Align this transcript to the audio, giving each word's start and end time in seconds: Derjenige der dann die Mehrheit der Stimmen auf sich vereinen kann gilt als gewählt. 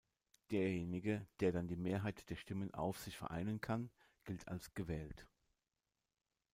Derjenige 0.49 1.27
der 1.41 1.51
dann 1.51 1.67
die 1.67 1.75
Mehrheit 1.75 2.27
der 2.31 2.35
Stimmen 2.35 2.73
auf 2.73 2.97
sich 2.97 3.15
vereinen 3.17 3.61
kann 3.61 3.91
gilt 4.23 4.47
als 4.47 4.73
gewählt. 4.73 5.27